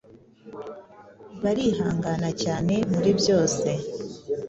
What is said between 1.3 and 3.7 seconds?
barihangana cyane muri byose